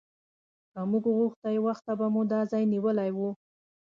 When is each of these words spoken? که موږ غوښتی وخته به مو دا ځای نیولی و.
که 0.73 0.79
موږ 0.91 1.03
غوښتی 1.17 1.57
وخته 1.65 1.91
به 1.99 2.07
مو 2.13 2.21
دا 2.31 2.39
ځای 2.51 2.63
نیولی 2.73 3.09
و. 3.13 3.19